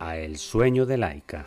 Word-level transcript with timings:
a 0.00 0.16
El 0.16 0.38
sueño 0.38 0.86
de 0.86 0.96
Laika. 0.96 1.46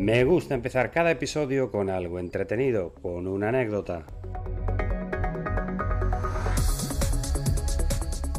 Me 0.00 0.24
gusta 0.24 0.54
empezar 0.54 0.90
cada 0.90 1.10
episodio 1.10 1.70
con 1.70 1.88
algo 1.88 2.18
entretenido, 2.18 2.94
con 2.94 3.26
una 3.26 3.48
anécdota. 3.48 4.06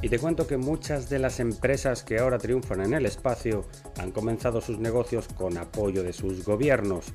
Y 0.08 0.10
te 0.10 0.20
cuento 0.20 0.48
que 0.48 0.56
muchas 0.56 1.10
de 1.10 1.20
las 1.20 1.42
empresas 1.42 2.02
que 2.02 2.20
ahora 2.20 2.38
triunfan 2.38 2.80
en 2.80 2.94
el 2.94 3.06
espacio 3.06 3.66
han 4.00 4.12
comenzado 4.12 4.62
sus 4.62 4.80
negocios 4.80 5.28
con 5.28 5.58
apoyo 5.58 6.02
de 6.02 6.14
sus 6.14 6.46
gobiernos, 6.46 7.08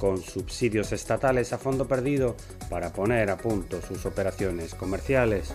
con 0.00 0.20
subsidios 0.20 0.90
estatales 0.90 1.52
a 1.52 1.58
fondo 1.58 1.86
perdido 1.86 2.34
para 2.68 2.92
poner 2.92 3.30
a 3.30 3.36
punto 3.36 3.80
sus 3.80 4.04
operaciones 4.04 4.74
comerciales. 4.74 5.54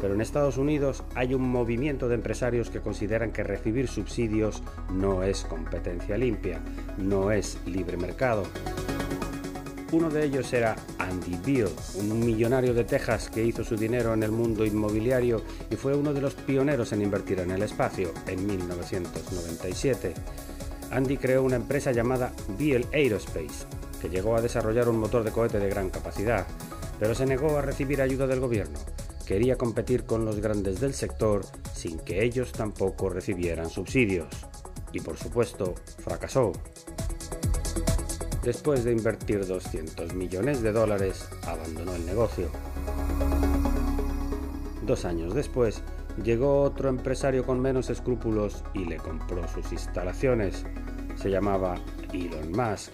Pero 0.00 0.14
en 0.14 0.20
Estados 0.20 0.56
Unidos 0.56 1.04
hay 1.14 1.34
un 1.34 1.48
movimiento 1.48 2.08
de 2.08 2.16
empresarios 2.16 2.68
que 2.68 2.80
consideran 2.80 3.30
que 3.30 3.44
recibir 3.44 3.86
subsidios 3.86 4.64
no 4.90 5.22
es 5.22 5.44
competencia 5.44 6.18
limpia, 6.18 6.60
no 6.98 7.30
es 7.30 7.58
libre 7.64 7.96
mercado. 7.96 8.42
Uno 9.92 10.10
de 10.10 10.24
ellos 10.24 10.52
era 10.52 10.74
Andy 11.12 11.38
Beal, 11.44 11.68
un 11.96 12.20
millonario 12.20 12.72
de 12.72 12.84
Texas 12.84 13.28
que 13.28 13.44
hizo 13.44 13.62
su 13.62 13.76
dinero 13.76 14.14
en 14.14 14.22
el 14.22 14.30
mundo 14.30 14.64
inmobiliario 14.64 15.42
y 15.70 15.76
fue 15.76 15.94
uno 15.94 16.14
de 16.14 16.22
los 16.22 16.32
pioneros 16.32 16.92
en 16.92 17.02
invertir 17.02 17.40
en 17.40 17.50
el 17.50 17.62
espacio 17.62 18.14
en 18.26 18.46
1997. 18.46 20.14
Andy 20.90 21.18
creó 21.18 21.42
una 21.42 21.56
empresa 21.56 21.92
llamada 21.92 22.32
Beal 22.58 22.86
Aerospace, 22.94 23.66
que 24.00 24.08
llegó 24.08 24.36
a 24.36 24.40
desarrollar 24.40 24.88
un 24.88 24.98
motor 24.98 25.22
de 25.22 25.32
cohete 25.32 25.58
de 25.58 25.68
gran 25.68 25.90
capacidad, 25.90 26.46
pero 26.98 27.14
se 27.14 27.26
negó 27.26 27.58
a 27.58 27.62
recibir 27.62 28.00
ayuda 28.00 28.26
del 28.26 28.40
gobierno. 28.40 28.78
Quería 29.26 29.56
competir 29.58 30.04
con 30.04 30.24
los 30.24 30.40
grandes 30.40 30.80
del 30.80 30.94
sector 30.94 31.44
sin 31.74 31.98
que 31.98 32.24
ellos 32.24 32.52
tampoco 32.52 33.10
recibieran 33.10 33.68
subsidios. 33.68 34.28
Y 34.94 35.00
por 35.00 35.18
supuesto, 35.18 35.74
fracasó. 35.98 36.52
Después 38.42 38.82
de 38.82 38.90
invertir 38.90 39.46
200 39.46 40.14
millones 40.14 40.62
de 40.62 40.72
dólares, 40.72 41.28
abandonó 41.46 41.94
el 41.94 42.04
negocio. 42.04 42.48
Dos 44.84 45.04
años 45.04 45.32
después, 45.32 45.80
llegó 46.24 46.62
otro 46.62 46.88
empresario 46.88 47.46
con 47.46 47.60
menos 47.60 47.88
escrúpulos 47.88 48.64
y 48.74 48.84
le 48.84 48.96
compró 48.96 49.46
sus 49.46 49.70
instalaciones. 49.70 50.64
Se 51.14 51.30
llamaba 51.30 51.76
Elon 52.12 52.50
Musk. 52.50 52.90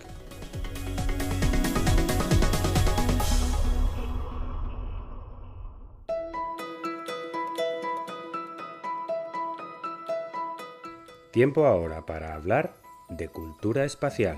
Tiempo 11.33 11.65
ahora 11.65 12.05
para 12.05 12.35
hablar 12.35 12.75
de 13.09 13.29
cultura 13.29 13.85
espacial. 13.85 14.37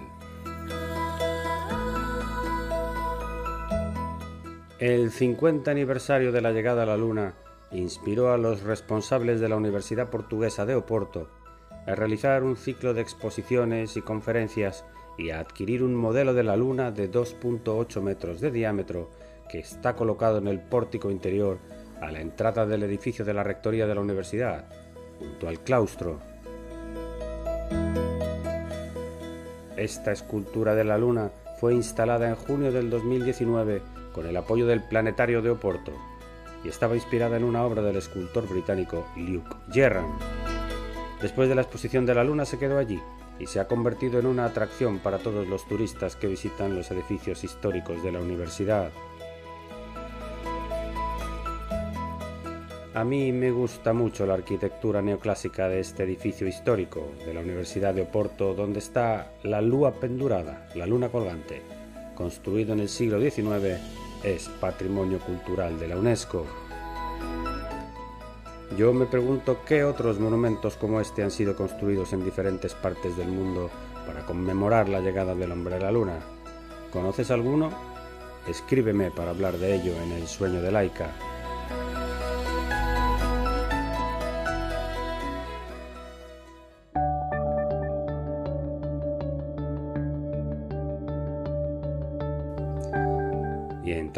El 4.80 5.10
50 5.10 5.70
aniversario 5.70 6.32
de 6.32 6.40
la 6.40 6.52
llegada 6.52 6.84
a 6.84 6.86
la 6.86 6.96
Luna 6.96 7.34
inspiró 7.70 8.32
a 8.32 8.38
los 8.38 8.62
responsables 8.62 9.38
de 9.38 9.50
la 9.50 9.56
Universidad 9.56 10.08
Portuguesa 10.08 10.64
de 10.64 10.74
Oporto 10.74 11.28
a 11.86 11.94
realizar 11.94 12.42
un 12.42 12.56
ciclo 12.56 12.94
de 12.94 13.02
exposiciones 13.02 13.98
y 13.98 14.00
conferencias 14.00 14.86
y 15.18 15.32
a 15.32 15.40
adquirir 15.40 15.82
un 15.82 15.94
modelo 15.94 16.32
de 16.32 16.44
la 16.44 16.56
Luna 16.56 16.92
de 16.92 17.12
2.8 17.12 18.00
metros 18.00 18.40
de 18.40 18.50
diámetro 18.50 19.10
que 19.50 19.58
está 19.58 19.94
colocado 19.96 20.38
en 20.38 20.48
el 20.48 20.60
pórtico 20.60 21.10
interior 21.10 21.58
a 22.00 22.10
la 22.10 22.22
entrada 22.22 22.64
del 22.64 22.82
edificio 22.82 23.22
de 23.22 23.34
la 23.34 23.42
Rectoría 23.42 23.86
de 23.86 23.94
la 23.94 24.00
Universidad, 24.00 24.64
junto 25.18 25.46
al 25.46 25.60
claustro. 25.60 26.20
Esta 29.76 30.10
escultura 30.10 30.74
de 30.74 30.84
la 30.84 30.96
Luna 30.96 31.32
fue 31.58 31.74
instalada 31.74 32.30
en 32.30 32.36
junio 32.36 32.72
del 32.72 32.88
2019 32.88 33.99
con 34.12 34.26
el 34.26 34.36
apoyo 34.36 34.66
del 34.66 34.82
Planetario 34.82 35.42
de 35.42 35.50
Oporto 35.50 35.92
y 36.64 36.68
estaba 36.68 36.94
inspirada 36.94 37.36
en 37.36 37.44
una 37.44 37.64
obra 37.64 37.82
del 37.82 37.96
escultor 37.96 38.48
británico 38.48 39.06
Luke 39.16 39.56
Jerram. 39.72 40.18
Después 41.20 41.48
de 41.48 41.54
la 41.54 41.62
exposición 41.62 42.06
de 42.06 42.14
la 42.14 42.24
Luna 42.24 42.44
se 42.44 42.58
quedó 42.58 42.78
allí 42.78 43.00
y 43.38 43.46
se 43.46 43.60
ha 43.60 43.66
convertido 43.66 44.18
en 44.18 44.26
una 44.26 44.44
atracción 44.44 44.98
para 44.98 45.18
todos 45.18 45.48
los 45.48 45.66
turistas 45.66 46.16
que 46.16 46.26
visitan 46.26 46.76
los 46.76 46.90
edificios 46.90 47.44
históricos 47.44 48.02
de 48.02 48.12
la 48.12 48.20
universidad. 48.20 48.90
A 52.92 53.04
mí 53.04 53.32
me 53.32 53.50
gusta 53.50 53.92
mucho 53.92 54.26
la 54.26 54.34
arquitectura 54.34 55.00
neoclásica 55.00 55.68
de 55.68 55.80
este 55.80 56.02
edificio 56.02 56.48
histórico 56.48 57.12
de 57.24 57.32
la 57.32 57.40
Universidad 57.40 57.94
de 57.94 58.02
Oporto, 58.02 58.52
donde 58.52 58.80
está 58.80 59.30
la 59.44 59.60
luna 59.60 59.92
pendurada, 59.92 60.68
la 60.74 60.86
luna 60.86 61.08
colgante, 61.08 61.62
construido 62.16 62.72
en 62.72 62.80
el 62.80 62.88
siglo 62.88 63.20
XIX 63.20 63.80
es 64.22 64.48
Patrimonio 64.48 65.18
Cultural 65.18 65.78
de 65.78 65.88
la 65.88 65.96
UNESCO. 65.96 66.46
Yo 68.76 68.92
me 68.92 69.06
pregunto 69.06 69.58
qué 69.66 69.84
otros 69.84 70.20
monumentos 70.20 70.76
como 70.76 71.00
este 71.00 71.22
han 71.22 71.30
sido 71.30 71.56
construidos 71.56 72.12
en 72.12 72.24
diferentes 72.24 72.74
partes 72.74 73.16
del 73.16 73.28
mundo 73.28 73.70
para 74.06 74.24
conmemorar 74.24 74.88
la 74.88 75.00
llegada 75.00 75.34
del 75.34 75.52
hombre 75.52 75.76
a 75.76 75.80
la 75.80 75.92
luna. 75.92 76.20
¿Conoces 76.92 77.30
alguno? 77.30 77.70
Escríbeme 78.48 79.10
para 79.10 79.30
hablar 79.30 79.58
de 79.58 79.74
ello 79.74 79.92
en 80.02 80.12
El 80.12 80.26
sueño 80.26 80.62
de 80.62 80.72
Laika. 80.72 81.10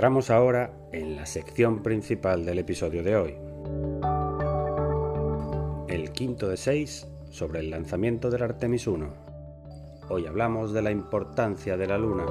Entramos 0.02 0.30
ahora 0.30 0.72
en 0.90 1.14
la 1.14 1.26
sección 1.26 1.80
principal 1.80 2.44
del 2.44 2.58
episodio 2.58 3.04
de 3.04 3.14
hoy. 3.14 3.36
El 5.86 6.10
quinto 6.10 6.48
de 6.48 6.56
seis 6.56 7.06
sobre 7.30 7.60
el 7.60 7.70
lanzamiento 7.70 8.28
del 8.28 8.42
Artemis 8.42 8.88
1. 8.88 9.14
Hoy 10.08 10.26
hablamos 10.26 10.72
de 10.72 10.82
la 10.82 10.90
importancia 10.90 11.76
de 11.76 11.86
la 11.86 11.98
Luna. 11.98 12.26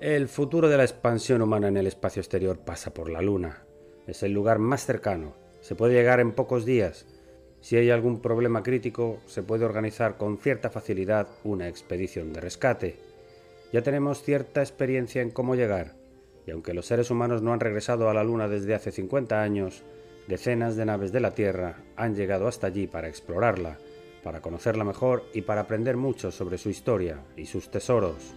El 0.00 0.26
futuro 0.26 0.68
de 0.68 0.76
la 0.76 0.82
expansión 0.82 1.40
humana 1.40 1.68
en 1.68 1.76
el 1.76 1.86
espacio 1.86 2.18
exterior 2.18 2.58
pasa 2.58 2.92
por 2.92 3.10
la 3.10 3.22
Luna. 3.22 3.64
Es 4.08 4.24
el 4.24 4.32
lugar 4.32 4.58
más 4.58 4.84
cercano. 4.84 5.34
Se 5.60 5.76
puede 5.76 5.94
llegar 5.94 6.18
en 6.18 6.32
pocos 6.32 6.64
días 6.64 7.06
si 7.66 7.76
hay 7.76 7.90
algún 7.90 8.20
problema 8.20 8.62
crítico, 8.62 9.18
se 9.26 9.42
puede 9.42 9.64
organizar 9.64 10.16
con 10.16 10.38
cierta 10.38 10.70
facilidad 10.70 11.26
una 11.42 11.66
expedición 11.66 12.32
de 12.32 12.40
rescate. 12.40 12.96
Ya 13.72 13.82
tenemos 13.82 14.22
cierta 14.22 14.60
experiencia 14.60 15.20
en 15.20 15.32
cómo 15.32 15.56
llegar, 15.56 15.96
y 16.46 16.52
aunque 16.52 16.74
los 16.74 16.86
seres 16.86 17.10
humanos 17.10 17.42
no 17.42 17.52
han 17.52 17.58
regresado 17.58 18.08
a 18.08 18.14
la 18.14 18.22
Luna 18.22 18.46
desde 18.46 18.76
hace 18.76 18.92
50 18.92 19.42
años, 19.42 19.82
decenas 20.28 20.76
de 20.76 20.84
naves 20.84 21.10
de 21.10 21.18
la 21.18 21.32
Tierra 21.32 21.82
han 21.96 22.14
llegado 22.14 22.46
hasta 22.46 22.68
allí 22.68 22.86
para 22.86 23.08
explorarla, 23.08 23.78
para 24.22 24.40
conocerla 24.40 24.84
mejor 24.84 25.24
y 25.34 25.42
para 25.42 25.62
aprender 25.62 25.96
mucho 25.96 26.30
sobre 26.30 26.58
su 26.58 26.70
historia 26.70 27.24
y 27.36 27.46
sus 27.46 27.68
tesoros. 27.68 28.32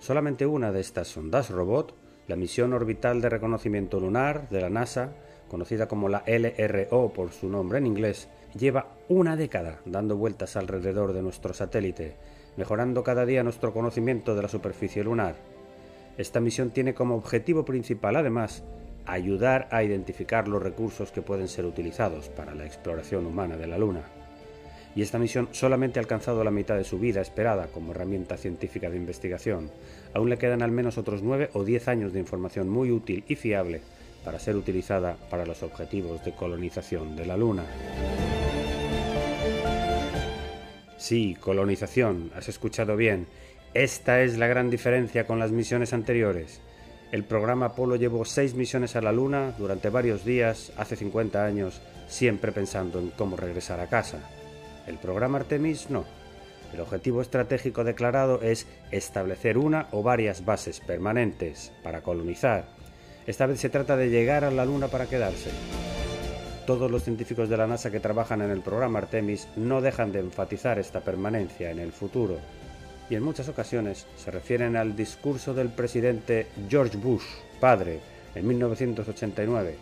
Solamente 0.00 0.44
una 0.44 0.70
de 0.70 0.80
estas 0.80 1.08
sondas 1.08 1.48
robot, 1.48 1.94
la 2.28 2.36
misión 2.36 2.74
orbital 2.74 3.22
de 3.22 3.30
reconocimiento 3.30 4.00
lunar 4.00 4.50
de 4.50 4.60
la 4.60 4.68
NASA, 4.68 5.14
conocida 5.48 5.88
como 5.88 6.08
la 6.08 6.24
LRO 6.26 7.12
por 7.12 7.32
su 7.32 7.48
nombre 7.48 7.78
en 7.78 7.86
inglés, 7.86 8.28
lleva 8.56 8.88
una 9.08 9.36
década 9.36 9.80
dando 9.84 10.16
vueltas 10.16 10.56
alrededor 10.56 11.12
de 11.12 11.22
nuestro 11.22 11.54
satélite, 11.54 12.16
mejorando 12.56 13.02
cada 13.04 13.26
día 13.26 13.42
nuestro 13.42 13.72
conocimiento 13.72 14.34
de 14.34 14.42
la 14.42 14.48
superficie 14.48 15.04
lunar. 15.04 15.36
Esta 16.16 16.40
misión 16.40 16.70
tiene 16.70 16.94
como 16.94 17.16
objetivo 17.16 17.64
principal, 17.64 18.16
además, 18.16 18.64
ayudar 19.04 19.68
a 19.70 19.82
identificar 19.82 20.48
los 20.48 20.62
recursos 20.62 21.12
que 21.12 21.22
pueden 21.22 21.48
ser 21.48 21.66
utilizados 21.66 22.28
para 22.28 22.54
la 22.54 22.64
exploración 22.64 23.26
humana 23.26 23.56
de 23.56 23.66
la 23.66 23.78
Luna. 23.78 24.02
Y 24.96 25.02
esta 25.02 25.18
misión 25.18 25.48
solamente 25.52 25.98
ha 25.98 26.02
alcanzado 26.02 26.42
la 26.42 26.50
mitad 26.50 26.74
de 26.74 26.84
su 26.84 26.98
vida 26.98 27.20
esperada 27.20 27.66
como 27.66 27.92
herramienta 27.92 28.38
científica 28.38 28.88
de 28.88 28.96
investigación. 28.96 29.70
Aún 30.14 30.30
le 30.30 30.38
quedan 30.38 30.62
al 30.62 30.70
menos 30.70 30.96
otros 30.96 31.22
nueve 31.22 31.50
o 31.52 31.64
diez 31.64 31.86
años 31.86 32.14
de 32.14 32.20
información 32.20 32.70
muy 32.70 32.90
útil 32.90 33.22
y 33.28 33.36
fiable 33.36 33.82
para 34.26 34.40
ser 34.40 34.56
utilizada 34.56 35.16
para 35.30 35.46
los 35.46 35.62
objetivos 35.62 36.22
de 36.24 36.32
colonización 36.32 37.14
de 37.14 37.26
la 37.26 37.36
Luna. 37.36 37.64
Sí, 40.98 41.36
colonización, 41.40 42.32
has 42.34 42.48
escuchado 42.48 42.96
bien. 42.96 43.28
Esta 43.72 44.22
es 44.22 44.36
la 44.36 44.48
gran 44.48 44.68
diferencia 44.68 45.28
con 45.28 45.38
las 45.38 45.52
misiones 45.52 45.92
anteriores. 45.92 46.60
El 47.12 47.22
programa 47.22 47.66
Apolo 47.66 47.94
llevó 47.94 48.24
seis 48.24 48.54
misiones 48.54 48.96
a 48.96 49.00
la 49.00 49.12
Luna 49.12 49.54
durante 49.58 49.90
varios 49.90 50.24
días, 50.24 50.72
hace 50.76 50.96
50 50.96 51.44
años, 51.44 51.80
siempre 52.08 52.50
pensando 52.50 52.98
en 52.98 53.10
cómo 53.10 53.36
regresar 53.36 53.78
a 53.78 53.86
casa. 53.86 54.18
El 54.88 54.98
programa 54.98 55.38
Artemis 55.38 55.88
no. 55.88 56.04
El 56.74 56.80
objetivo 56.80 57.22
estratégico 57.22 57.84
declarado 57.84 58.42
es 58.42 58.66
establecer 58.90 59.56
una 59.56 59.86
o 59.92 60.02
varias 60.02 60.44
bases 60.44 60.80
permanentes 60.80 61.72
para 61.84 62.02
colonizar. 62.02 62.75
Esta 63.26 63.46
vez 63.46 63.60
se 63.60 63.70
trata 63.70 63.96
de 63.96 64.10
llegar 64.10 64.44
a 64.44 64.50
la 64.50 64.64
Luna 64.64 64.88
para 64.88 65.06
quedarse. 65.06 65.50
Todos 66.66 66.90
los 66.90 67.04
científicos 67.04 67.48
de 67.48 67.56
la 67.56 67.66
NASA 67.66 67.90
que 67.90 68.00
trabajan 68.00 68.42
en 68.42 68.50
el 68.50 68.60
programa 68.60 68.98
Artemis 68.98 69.48
no 69.56 69.80
dejan 69.80 70.12
de 70.12 70.20
enfatizar 70.20 70.78
esta 70.78 71.00
permanencia 71.00 71.70
en 71.70 71.78
el 71.78 71.92
futuro 71.92 72.38
y 73.08 73.14
en 73.14 73.22
muchas 73.22 73.48
ocasiones 73.48 74.06
se 74.16 74.30
refieren 74.30 74.76
al 74.76 74.96
discurso 74.96 75.54
del 75.54 75.68
presidente 75.68 76.48
George 76.68 76.96
Bush, 76.96 77.24
padre, 77.60 78.00
en 78.34 78.46
1989, 78.46 79.76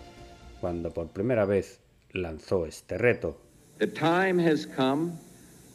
cuando 0.60 0.90
por 0.92 1.08
primera 1.08 1.44
vez 1.44 1.80
lanzó 2.12 2.66
este 2.66 2.98
reto. 2.98 3.40
The 3.78 3.88
time 3.88 4.38
has 4.40 4.66
come 4.66 5.12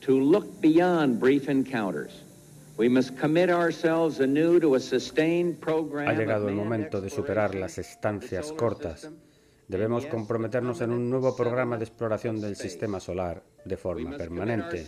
to 0.01 0.19
look 0.19 0.61
beyond 0.61 1.19
brief 1.19 1.49
encounters. 1.49 2.23
Ha 6.07 6.13
llegado 6.13 6.47
el 6.47 6.55
momento 6.55 7.01
de 7.01 7.09
superar 7.09 7.53
las 7.53 7.77
estancias 7.77 8.53
cortas. 8.53 9.11
Debemos 9.67 10.05
comprometernos 10.05 10.79
en 10.79 10.91
un 10.91 11.09
nuevo 11.09 11.35
programa 11.35 11.77
de 11.77 11.83
exploración 11.83 12.39
del 12.39 12.55
sistema 12.55 13.01
solar 13.01 13.43
de 13.65 13.75
forma 13.75 14.15
permanente. 14.15 14.85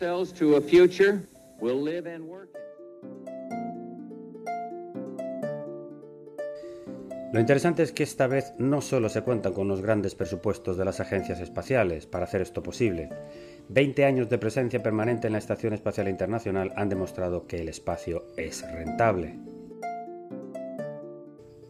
Lo 7.34 7.40
interesante 7.40 7.84
es 7.84 7.94
que 7.94 8.04
esta 8.04 8.28
vez 8.28 8.54
no 8.58 8.82
solo 8.82 9.08
se 9.08 9.22
cuentan 9.22 9.54
con 9.54 9.68
los 9.68 9.82
grandes 9.82 10.16
presupuestos 10.16 10.78
de 10.78 10.84
las 10.84 11.00
agencias 11.00 11.40
espaciales 11.40 12.06
para 12.06 12.26
hacer 12.26 12.42
esto 12.42 12.62
posible. 12.62 13.10
Veinte 13.74 14.04
años 14.04 14.28
de 14.28 14.38
presencia 14.38 14.84
permanente 14.84 15.28
en 15.28 15.32
la 15.32 15.40
Estación 15.40 15.72
Espacial 15.72 16.10
Internacional 16.10 16.74
han 16.76 16.90
demostrado 16.90 17.48
que 17.48 17.56
el 17.56 17.70
espacio 17.70 18.26
es 18.36 18.70
rentable. 18.70 19.40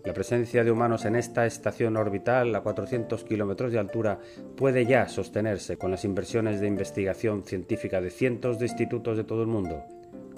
La 0.03 0.11
presencia 0.11 0.63
de 0.63 0.71
humanos 0.71 1.05
en 1.05 1.15
esta 1.15 1.45
estación 1.45 1.97
orbital 1.97 2.55
a 2.55 2.61
400 2.61 3.23
kilómetros 3.23 3.71
de 3.71 3.77
altura 3.77 4.17
puede 4.57 4.87
ya 4.87 5.07
sostenerse 5.09 5.77
con 5.77 5.91
las 5.91 6.03
inversiones 6.03 6.59
de 6.59 6.65
investigación 6.65 7.43
científica 7.43 8.01
de 8.01 8.09
cientos 8.09 8.57
de 8.57 8.65
institutos 8.65 9.15
de 9.15 9.23
todo 9.23 9.43
el 9.43 9.47
mundo, 9.47 9.83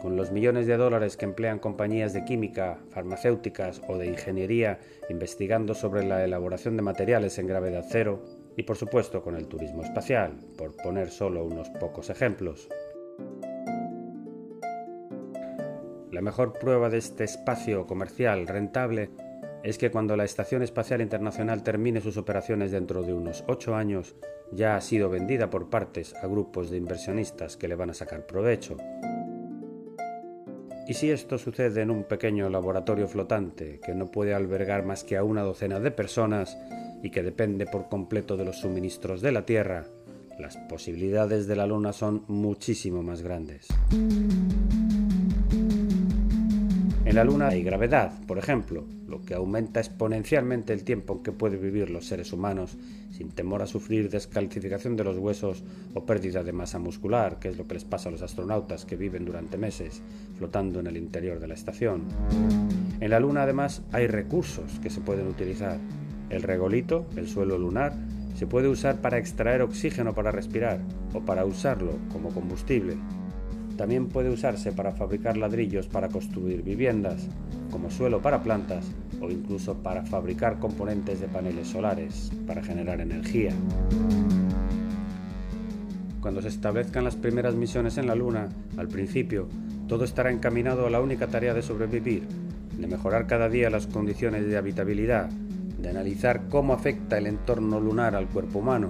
con 0.02 0.18
los 0.18 0.34
millones 0.34 0.68
de 0.68 0.76
dólares 0.76 1.16
que 1.16 1.24
emplean 1.24 1.60
compañías 1.60 2.12
de 2.12 2.26
química, 2.26 2.80
farmacéuticas 2.90 3.82
o 3.88 3.98
de 3.98 4.08
ingeniería 4.08 4.82
investigando 5.10 5.76
sobre 5.76 6.04
la 6.04 6.26
elaboración 6.26 6.76
de 6.76 6.84
materiales 6.84 7.40
en 7.40 7.48
gravedad 7.48 7.86
cero, 7.90 8.43
y 8.56 8.64
por 8.64 8.78
supuesto 8.78 9.22
con 9.22 9.36
el 9.36 9.48
turismo 9.48 9.84
espacial, 9.84 10.38
por 10.58 10.76
poner 10.76 11.10
solo 11.10 11.44
unos 11.44 11.70
pocos 11.70 12.10
ejemplos. 12.10 12.70
La 16.12 16.22
mejor 16.22 16.54
prueba 16.54 16.90
de 16.90 17.00
este 17.00 17.24
espacio 17.24 17.88
comercial 17.88 18.48
rentable 18.48 19.10
es 19.64 19.78
que 19.78 19.90
cuando 19.90 20.18
la 20.18 20.26
Estación 20.26 20.62
Espacial 20.62 21.02
Internacional 21.02 21.64
termine 21.64 22.02
sus 22.02 22.18
operaciones 22.18 22.72
dentro 22.72 23.02
de 23.02 23.14
unos 23.14 23.44
ocho 23.48 23.76
años, 23.76 24.16
ya 24.52 24.76
ha 24.76 24.82
sido 24.82 25.10
vendida 25.10 25.50
por 25.50 25.70
partes 25.70 26.14
a 26.16 26.28
grupos 26.28 26.70
de 26.70 26.78
inversionistas 26.78 27.58
que 27.58 27.68
le 27.68 27.76
van 27.76 27.90
a 27.90 27.94
sacar 27.94 28.28
provecho. 28.28 28.78
¿Y 30.86 30.96
si 30.96 31.12
esto 31.12 31.38
sucede 31.38 31.82
en 31.82 31.90
un 31.90 32.04
pequeño 32.04 32.50
laboratorio 32.50 33.08
flotante 33.08 33.80
que 33.80 33.96
no 33.96 34.12
puede 34.12 34.34
albergar 34.34 34.86
más 34.86 35.06
que 35.06 35.16
a 35.16 35.24
una 35.24 35.42
docena 35.42 35.80
de 35.80 35.92
personas 35.92 36.58
y 37.04 37.12
que 37.12 37.22
depende 37.22 37.68
por 37.68 37.90
completo 37.90 38.38
de 38.38 38.46
los 38.46 38.58
suministros 38.62 39.22
de 39.22 39.32
la 39.32 39.46
Tierra? 39.46 39.86
Las 40.40 40.58
posibilidades 40.58 41.46
de 41.46 41.56
la 41.56 41.68
Luna 41.68 41.94
son 41.94 42.24
muchísimo 42.28 43.04
más 43.04 43.22
grandes. 43.22 43.68
En 47.06 47.16
la 47.16 47.24
Luna 47.24 47.50
hay 47.50 47.62
gravedad, 47.62 48.12
por 48.26 48.40
ejemplo, 48.40 48.86
lo 49.08 49.22
que 49.22 49.36
aumenta 49.36 49.80
exponencialmente 49.80 50.74
el 50.74 50.84
tiempo 50.84 51.14
en 51.14 51.24
que 51.24 51.32
pueden 51.32 51.62
vivir 51.62 51.92
los 51.92 52.08
seres 52.08 52.34
humanos 52.34 52.78
sin 53.12 53.30
temor 53.30 53.62
a 53.62 53.68
sufrir 53.68 54.10
descalcificación 54.10 54.96
de 54.96 55.04
los 55.04 55.20
huesos 55.20 55.64
o 55.94 56.06
pérdida 56.06 56.44
de 56.44 56.54
masa 56.54 56.80
muscular, 56.80 57.38
que 57.38 57.50
es 57.50 57.58
lo 57.58 57.68
que 57.68 57.76
les 57.76 57.86
pasa 57.86 58.10
a 58.10 58.12
los 58.12 58.24
astronautas 58.24 58.86
que 58.86 58.96
viven 58.96 59.26
durante 59.26 59.58
meses 59.58 60.02
flotando 60.38 60.80
en 60.80 60.88
el 60.88 60.98
interior 60.98 61.40
de 61.40 61.48
la 61.48 61.54
estación. 61.54 62.06
En 63.00 63.10
la 63.12 63.20
Luna 63.20 63.44
además 63.44 63.84
hay 63.92 64.08
recursos 64.08 64.80
que 64.82 64.90
se 64.90 65.02
pueden 65.02 65.28
utilizar. 65.28 65.78
El 66.34 66.42
regolito, 66.42 67.06
el 67.16 67.28
suelo 67.28 67.60
lunar, 67.60 67.94
se 68.34 68.48
puede 68.48 68.68
usar 68.68 69.02
para 69.02 69.20
extraer 69.20 69.62
oxígeno 69.62 70.16
para 70.16 70.32
respirar 70.32 70.80
o 71.14 71.20
para 71.20 71.46
usarlo 71.46 71.92
como 72.12 72.30
combustible. 72.30 72.98
También 73.78 74.08
puede 74.08 74.32
usarse 74.32 74.72
para 74.72 74.94
fabricar 74.94 75.38
ladrillos 75.38 75.88
para 75.88 76.10
construir 76.10 76.64
viviendas, 76.64 77.28
como 77.70 77.92
suelo 77.92 78.20
para 78.24 78.42
plantas 78.42 78.84
o 79.22 79.30
incluso 79.30 79.76
para 79.76 80.08
fabricar 80.08 80.58
componentes 80.58 81.22
de 81.22 81.28
paneles 81.28 81.68
solares 81.68 82.32
para 82.48 82.64
generar 82.64 83.00
energía. 83.00 83.54
Cuando 86.20 86.42
se 86.42 86.48
establezcan 86.48 87.04
las 87.04 87.16
primeras 87.16 87.54
misiones 87.54 88.00
en 88.00 88.08
la 88.08 88.16
Luna, 88.16 88.50
al 88.78 88.88
principio, 88.88 89.48
todo 89.88 90.04
estará 90.04 90.32
encaminado 90.32 90.88
a 90.88 90.90
la 90.90 91.00
única 91.00 91.28
tarea 91.28 91.54
de 91.54 91.62
sobrevivir, 91.62 92.24
de 92.76 92.88
mejorar 92.88 93.28
cada 93.28 93.50
día 93.50 93.70
las 93.70 93.86
condiciones 93.86 94.48
de 94.48 94.58
habitabilidad, 94.58 95.30
de 95.84 95.90
analizar 95.90 96.48
cómo 96.50 96.74
afecta 96.74 97.18
el 97.18 97.28
entorno 97.28 97.80
lunar 97.80 98.16
al 98.16 98.28
cuerpo 98.28 98.60
humano 98.60 98.90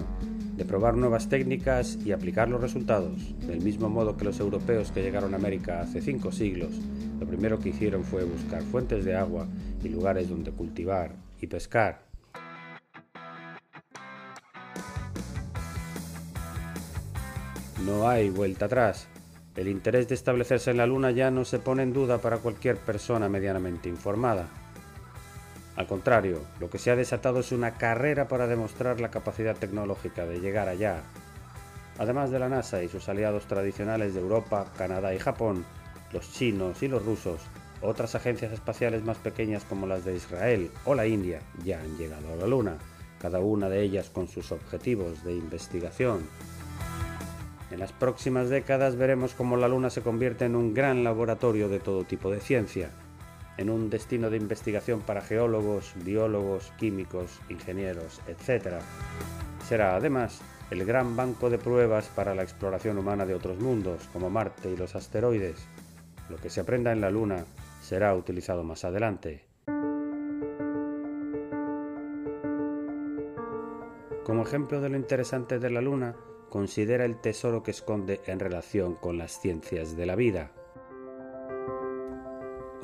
de 0.56 0.64
probar 0.64 0.96
nuevas 0.96 1.28
técnicas 1.28 1.98
y 2.06 2.12
aplicar 2.12 2.48
los 2.48 2.62
resultados. 2.62 3.36
Del 3.48 3.62
mismo 3.62 3.90
modo 3.90 4.16
que 4.16 4.26
los 4.26 4.40
europeos 4.40 4.92
que 4.92 5.02
llegaron 5.02 5.34
a 5.34 5.38
América 5.38 5.82
hace 5.82 6.02
cinco 6.02 6.32
siglos, 6.32 6.72
lo 7.20 7.26
primero 7.26 7.60
que 7.60 7.70
hicieron 7.70 8.04
fue 8.04 8.24
buscar 8.24 8.62
fuentes 8.62 9.04
de 9.04 9.16
agua 9.16 9.48
y 9.84 9.90
lugares 9.90 10.30
donde 10.30 10.52
cultivar 10.52 11.16
y 11.42 11.48
pescar. 11.48 12.04
No 17.88 18.08
hay 18.08 18.30
vuelta 18.30 18.66
atrás. 18.66 19.08
El 19.56 19.68
interés 19.68 20.08
de 20.08 20.16
establecerse 20.16 20.72
en 20.72 20.78
la 20.78 20.88
Luna 20.88 21.10
ya 21.10 21.32
no 21.32 21.44
se 21.44 21.58
pone 21.58 21.82
en 21.82 21.94
duda 21.94 22.20
para 22.20 22.38
cualquier 22.38 22.78
persona 22.78 23.28
medianamente 23.28 23.90
informada. 23.90 24.63
Al 25.76 25.88
contrario, 25.88 26.42
lo 26.60 26.70
que 26.70 26.78
se 26.78 26.92
ha 26.92 26.96
desatado 26.96 27.40
es 27.40 27.52
una 27.52 27.76
carrera 27.76 28.28
para 28.28 28.48
demostrar 28.48 29.02
la 29.02 29.10
capacidad 29.10 29.56
tecnológica 29.56 30.26
de 30.26 30.40
llegar 30.40 30.70
allá. 30.70 31.02
Además 31.98 32.30
de 32.32 32.40
la 32.40 32.50
NASA 32.50 32.84
y 32.84 32.90
sus 32.90 33.10
aliados 33.10 33.46
tradicionales 33.46 34.14
de 34.14 34.20
Europa, 34.20 34.68
Canadá 34.78 35.14
y 35.14 35.20
Japón, 35.20 35.66
los 36.12 36.32
chinos 36.32 36.84
y 36.84 36.88
los 36.88 37.04
rusos, 37.04 37.42
otras 37.82 38.16
agencias 38.16 38.54
espaciales 38.54 39.04
más 39.04 39.18
pequeñas 39.18 39.66
como 39.66 39.88
las 39.88 40.06
de 40.06 40.16
Israel 40.16 40.72
o 40.86 40.96
la 40.96 41.08
India 41.08 41.42
ya 41.64 41.80
han 41.80 41.98
llegado 41.98 42.32
a 42.32 42.36
la 42.36 42.48
Luna, 42.48 42.78
cada 43.20 43.40
una 43.40 43.68
de 43.68 43.82
ellas 43.82 44.10
con 44.10 44.28
sus 44.28 44.52
objetivos 44.52 45.24
de 45.24 45.34
investigación. 45.34 46.28
En 47.72 47.80
las 47.80 47.92
próximas 47.92 48.50
décadas 48.50 48.96
veremos 48.96 49.34
cómo 49.34 49.58
la 49.58 49.68
Luna 49.68 49.90
se 49.90 50.02
convierte 50.02 50.46
en 50.46 50.56
un 50.56 50.74
gran 50.76 51.04
laboratorio 51.04 51.68
de 51.70 51.80
todo 51.80 52.04
tipo 52.04 52.30
de 52.30 52.40
ciencia, 52.40 52.92
en 53.58 53.70
un 53.70 53.90
destino 53.90 54.30
de 54.30 54.38
investigación 54.38 55.02
para 55.02 55.22
geólogos, 55.22 55.94
biólogos, 56.04 56.72
químicos, 56.78 57.40
ingenieros, 57.50 58.22
etc. 58.28 58.82
Será 59.68 59.96
además 59.96 60.42
el 60.72 60.86
gran 60.86 61.16
banco 61.16 61.50
de 61.50 61.58
pruebas 61.58 62.08
para 62.08 62.34
la 62.34 62.44
exploración 62.44 62.98
humana 62.98 63.26
de 63.26 63.36
otros 63.36 63.60
mundos, 63.60 64.10
como 64.12 64.30
Marte 64.30 64.72
y 64.72 64.78
los 64.78 64.96
asteroides. 64.96 65.68
Lo 66.30 66.38
que 66.38 66.50
se 66.50 66.62
aprenda 66.62 66.92
en 66.92 67.02
la 67.02 67.12
Luna 67.12 67.46
será 67.82 68.16
utilizado 68.16 68.64
más 68.64 68.86
adelante. 68.86 69.46
Como 74.24 74.42
ejemplo 74.42 74.80
de 74.80 74.90
lo 74.90 74.96
interesante 74.96 75.60
de 75.60 75.70
la 75.70 75.82
Luna, 75.82 76.16
considera 76.50 77.04
el 77.04 77.20
tesoro 77.20 77.62
que 77.62 77.72
esconde 77.72 78.22
en 78.26 78.40
relación 78.40 78.96
con 78.96 79.18
las 79.18 79.40
ciencias 79.40 79.98
de 79.98 80.06
la 80.06 80.16
vida. 80.16 80.52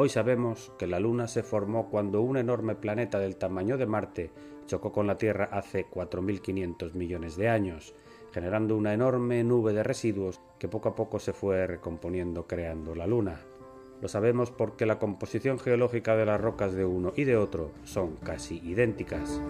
Hoy 0.01 0.08
sabemos 0.08 0.72
que 0.77 0.88
la 0.88 0.98
Luna 0.98 1.27
se 1.27 1.44
formó 1.44 1.89
cuando 1.89 2.22
un 2.22 2.38
enorme 2.38 2.74
planeta 2.74 3.20
del 3.20 3.36
tamaño 3.36 3.77
de 3.77 3.86
Marte 3.86 4.32
chocó 4.65 4.94
con 4.94 5.08
la 5.08 5.18
Tierra 5.18 5.50
hace 5.51 5.88
4.500 5.89 6.94
millones 6.94 7.36
de 7.36 7.50
años, 7.50 7.94
generando 8.32 8.77
una 8.77 8.94
enorme 8.94 9.44
nube 9.44 9.74
de 9.74 9.84
residuos 9.84 10.39
que 10.58 10.70
poco 10.70 10.88
a 10.88 10.96
poco 10.96 11.20
se 11.20 11.34
fue 11.34 11.68
recomponiendo 11.68 12.48
creando 12.48 12.96
la 12.96 13.08
Luna. 13.08 13.41
Lo 14.01 14.08
sabemos 14.08 14.51
porque 14.51 14.86
la 14.86 15.00
composición 15.00 15.60
geológica 15.60 16.15
de 16.15 16.25
las 16.25 16.39
rocas 16.39 16.72
de 16.72 16.86
uno 16.86 17.12
y 17.18 17.25
de 17.25 17.36
otro 17.36 17.72
son 17.84 18.15
casi 18.24 18.60
idénticas. 18.60 19.41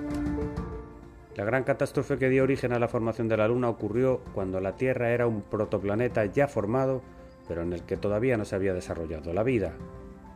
La 1.35 1.45
gran 1.45 1.63
catástrofe 1.63 2.17
que 2.17 2.29
dio 2.29 2.41
origen 2.41 2.73
a 2.73 2.79
la 2.79 2.87
formación 2.87 3.27
de 3.27 3.37
la 3.37 3.47
Luna 3.47 3.69
ocurrió 3.69 4.21
cuando 4.33 4.59
la 4.59 4.77
Tierra 4.77 5.11
era 5.11 5.27
un 5.27 5.43
protoplaneta 5.43 6.25
ya 6.25 6.47
formado, 6.47 7.03
pero 7.47 7.61
en 7.61 7.71
el 7.71 7.83
que 7.83 7.97
todavía 7.97 8.35
no 8.35 8.45
se 8.45 8.55
había 8.55 8.73
desarrollado 8.73 9.31
la 9.31 9.43
vida. 9.43 9.75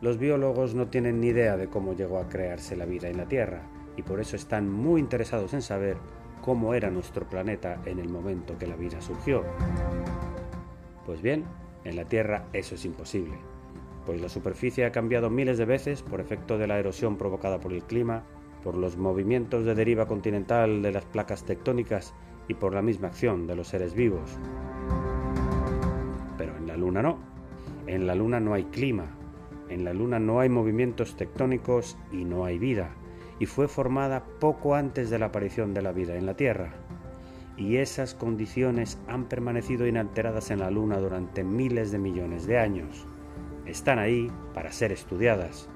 Los 0.04 0.18
biólogos 0.18 0.74
no 0.74 0.88
tienen 0.88 1.18
ni 1.18 1.28
idea 1.28 1.56
de 1.56 1.68
cómo 1.68 1.94
llegó 1.94 2.18
a 2.18 2.28
crearse 2.28 2.76
la 2.76 2.84
vida 2.84 3.08
en 3.08 3.16
la 3.16 3.24
Tierra, 3.24 3.62
y 3.96 4.02
por 4.02 4.20
eso 4.20 4.36
están 4.36 4.70
muy 4.70 5.00
interesados 5.00 5.54
en 5.54 5.62
saber 5.62 5.96
cómo 6.42 6.74
era 6.74 6.90
nuestro 6.90 7.26
planeta 7.26 7.80
en 7.86 7.98
el 7.98 8.10
momento 8.10 8.58
que 8.58 8.66
la 8.66 8.76
vida 8.76 9.00
surgió. 9.00 9.44
Pues 11.06 11.22
bien, 11.22 11.44
en 11.84 11.96
la 11.96 12.04
Tierra 12.04 12.44
eso 12.52 12.74
es 12.74 12.84
imposible, 12.84 13.32
pues 14.04 14.20
la 14.20 14.28
superficie 14.28 14.84
ha 14.84 14.92
cambiado 14.92 15.30
miles 15.30 15.56
de 15.56 15.64
veces 15.64 16.02
por 16.02 16.20
efecto 16.20 16.58
de 16.58 16.66
la 16.66 16.78
erosión 16.78 17.16
provocada 17.16 17.58
por 17.58 17.72
el 17.72 17.82
clima, 17.82 18.24
por 18.62 18.76
los 18.76 18.98
movimientos 18.98 19.64
de 19.64 19.74
deriva 19.74 20.06
continental 20.06 20.82
de 20.82 20.92
las 20.92 21.06
placas 21.06 21.44
tectónicas 21.44 22.12
y 22.46 22.52
por 22.52 22.74
la 22.74 22.82
misma 22.82 23.08
acción 23.08 23.46
de 23.46 23.56
los 23.56 23.68
seres 23.68 23.94
vivos. 23.94 24.36
Pero 26.36 26.54
en 26.58 26.66
la 26.66 26.76
Luna 26.76 27.00
no. 27.00 27.16
En 27.86 28.06
la 28.06 28.14
Luna 28.14 28.38
no 28.38 28.52
hay 28.52 28.64
clima, 28.64 29.06
en 29.68 29.84
la 29.84 29.92
Luna 29.92 30.18
no 30.18 30.40
hay 30.40 30.48
movimientos 30.48 31.16
tectónicos 31.16 31.96
y 32.12 32.24
no 32.24 32.44
hay 32.44 32.58
vida 32.58 32.94
y 33.38 33.46
fue 33.46 33.68
formada 33.68 34.24
poco 34.40 34.74
antes 34.74 35.10
de 35.10 35.18
la 35.18 35.26
aparición 35.26 35.74
de 35.74 35.82
la 35.82 35.92
vida 35.92 36.16
en 36.16 36.26
la 36.26 36.36
Tierra. 36.36 36.74
Y 37.56 37.76
esas 37.76 38.14
condiciones 38.14 38.98
han 39.06 39.26
permanecido 39.26 39.86
inalteradas 39.86 40.50
en 40.50 40.60
la 40.60 40.70
Luna 40.70 40.98
durante 40.98 41.44
miles 41.44 41.92
de 41.92 41.98
millones 41.98 42.46
de 42.46 42.58
años. 42.58 43.06
Están 43.66 43.98
ahí 43.98 44.30
para 44.54 44.72
ser 44.72 44.92
estudiadas. 44.92 45.68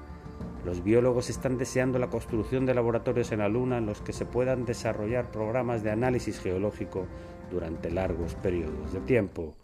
Los 0.65 0.83
biólogos 0.83 1.29
están 1.29 1.57
deseando 1.57 1.99
la 1.99 2.09
construcción 2.09 2.65
de 2.65 2.73
laboratorios 2.73 3.31
en 3.31 3.39
la 3.39 3.49
Luna 3.49 3.77
en 3.77 3.85
los 3.85 4.01
que 4.01 4.13
se 4.13 4.25
puedan 4.25 4.65
desarrollar 4.65 5.31
programas 5.31 5.83
de 5.83 5.91
análisis 5.91 6.39
geológico 6.39 7.07
durante 7.49 7.89
largos 7.89 8.35
periodos 8.35 8.91
de 8.91 8.99
tiempo. 9.01 9.55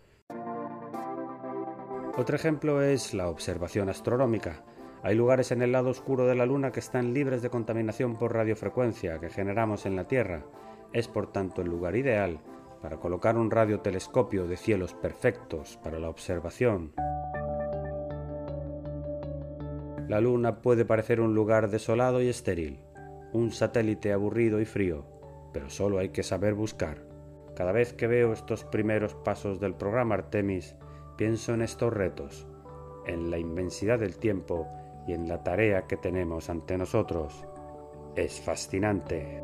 Otro 2.17 2.37
ejemplo 2.37 2.81
es 2.81 3.13
la 3.13 3.27
observación 3.27 3.89
astronómica. 3.89 4.63
Hay 5.03 5.15
lugares 5.15 5.51
en 5.51 5.61
el 5.61 5.73
lado 5.73 5.89
oscuro 5.89 6.25
de 6.25 6.35
la 6.35 6.45
Luna 6.45 6.71
que 6.71 6.79
están 6.79 7.13
libres 7.13 7.41
de 7.41 7.49
contaminación 7.49 8.15
por 8.15 8.33
radiofrecuencia 8.33 9.19
que 9.19 9.29
generamos 9.29 9.85
en 9.85 9.97
la 9.97 10.07
Tierra. 10.07 10.45
Es 10.93 11.09
por 11.09 11.33
tanto 11.33 11.61
el 11.61 11.67
lugar 11.67 11.97
ideal 11.97 12.39
para 12.81 13.01
colocar 13.01 13.37
un 13.37 13.51
radiotelescopio 13.51 14.47
de 14.47 14.55
cielos 14.55 14.93
perfectos 14.93 15.77
para 15.83 15.99
la 15.99 16.07
observación. 16.07 16.93
La 20.07 20.21
Luna 20.21 20.61
puede 20.61 20.85
parecer 20.85 21.19
un 21.19 21.35
lugar 21.35 21.69
desolado 21.69 22.21
y 22.21 22.29
estéril, 22.29 22.79
un 23.33 23.51
satélite 23.51 24.13
aburrido 24.13 24.61
y 24.61 24.65
frío, 24.65 25.05
pero 25.51 25.69
solo 25.69 25.99
hay 25.99 26.09
que 26.09 26.23
saber 26.23 26.53
buscar. 26.53 26.99
Cada 27.57 27.73
vez 27.73 27.91
que 27.91 28.07
veo 28.07 28.31
estos 28.31 28.63
primeros 28.63 29.15
pasos 29.15 29.59
del 29.59 29.73
programa 29.73 30.15
Artemis, 30.15 30.77
pienso 31.15 31.53
en 31.53 31.61
estos 31.61 31.93
retos, 31.93 32.45
en 33.05 33.31
la 33.31 33.37
inmensidad 33.37 33.99
del 33.99 34.17
tiempo 34.17 34.67
y 35.07 35.13
en 35.13 35.27
la 35.27 35.43
tarea 35.43 35.87
que 35.87 35.97
tenemos 35.97 36.49
ante 36.49 36.77
nosotros. 36.77 37.45
Es 38.15 38.39
fascinante. 38.41 39.41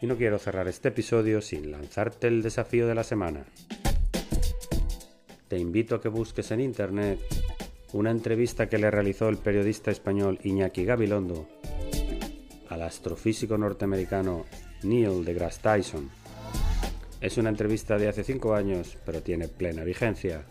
Y 0.00 0.06
no 0.06 0.16
quiero 0.16 0.38
cerrar 0.38 0.68
este 0.68 0.88
episodio 0.88 1.40
sin 1.40 1.72
lanzarte 1.72 2.28
el 2.28 2.42
desafío 2.42 2.86
de 2.86 2.94
la 2.94 3.02
semana. 3.02 3.44
Te 5.48 5.58
invito 5.58 5.96
a 5.96 6.00
que 6.00 6.08
busques 6.08 6.50
en 6.52 6.60
internet 6.60 7.18
una 7.92 8.10
entrevista 8.10 8.68
que 8.68 8.78
le 8.78 8.90
realizó 8.90 9.28
el 9.28 9.38
periodista 9.38 9.90
español 9.90 10.38
Iñaki 10.44 10.84
Gabilondo 10.84 11.57
al 12.78 12.84
astrofísico 12.84 13.58
norteamericano 13.58 14.46
Neil 14.84 15.24
deGrasse 15.24 15.60
Tyson 15.60 16.08
es 17.20 17.36
una 17.36 17.48
entrevista 17.48 17.98
de 17.98 18.08
hace 18.08 18.22
cinco 18.22 18.54
años, 18.54 18.96
pero 19.04 19.20
tiene 19.20 19.48
plena 19.48 19.82
vigencia, 19.82 20.44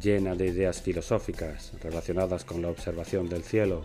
llena 0.00 0.36
de 0.36 0.46
ideas 0.46 0.80
filosóficas 0.80 1.72
relacionadas 1.82 2.44
con 2.44 2.62
la 2.62 2.68
observación 2.68 3.28
del 3.28 3.42
cielo. 3.42 3.84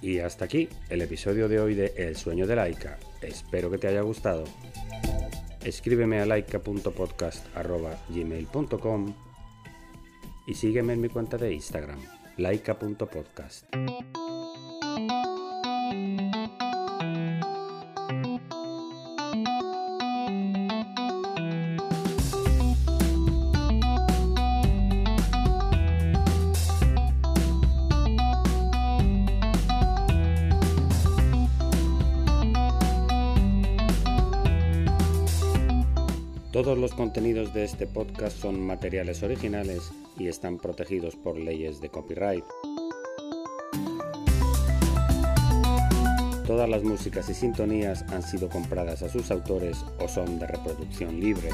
Y 0.00 0.20
hasta 0.20 0.44
aquí 0.44 0.68
el 0.90 1.02
episodio 1.02 1.48
de 1.48 1.58
hoy 1.58 1.74
de 1.74 1.92
El 1.96 2.14
sueño 2.14 2.46
de 2.46 2.54
Laika. 2.54 3.00
Espero 3.20 3.68
que 3.68 3.78
te 3.78 3.88
haya 3.88 4.02
gustado. 4.02 4.44
Escríbeme 5.64 6.20
a 6.20 6.26
laika.podcast.gmail.com 6.26 9.14
y 10.46 10.54
sígueme 10.54 10.92
en 10.92 11.00
mi 11.00 11.08
cuenta 11.08 11.36
de 11.36 11.52
Instagram, 11.52 11.98
laika.podcast. 12.40 13.66
Todos 36.52 36.76
los 36.76 36.92
contenidos 36.92 37.54
de 37.54 37.64
este 37.64 37.86
podcast 37.86 38.36
son 38.38 38.60
materiales 38.60 39.22
originales 39.22 39.92
y 40.20 40.28
están 40.28 40.58
protegidos 40.58 41.16
por 41.16 41.38
leyes 41.38 41.80
de 41.80 41.88
copyright. 41.88 42.44
Todas 46.46 46.68
las 46.68 46.82
músicas 46.82 47.30
y 47.30 47.34
sintonías 47.34 48.02
han 48.12 48.22
sido 48.22 48.50
compradas 48.50 49.02
a 49.02 49.08
sus 49.08 49.30
autores 49.30 49.78
o 49.98 50.08
son 50.08 50.38
de 50.38 50.46
reproducción 50.46 51.18
libre. 51.18 51.48